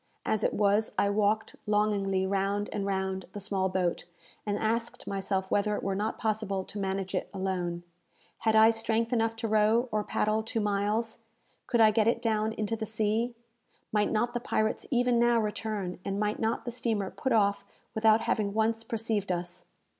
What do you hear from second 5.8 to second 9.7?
were not possible to manage it alone. Had I strength enough to